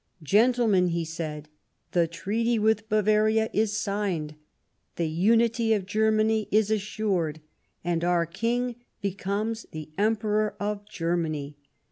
[0.23, 1.47] "Gentlemen," he said,"
[1.91, 4.33] the Treaty with Bavaria is signed;
[4.95, 7.39] the unity of Germany is assured,
[7.83, 11.55] and our King becomes the Emperor of Germany.